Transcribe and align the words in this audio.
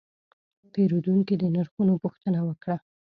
پیرودونکی 0.71 1.35
د 1.41 1.43
نرخونو 1.55 1.93
پوښتنه 2.03 2.39
وکړه. 2.47 2.75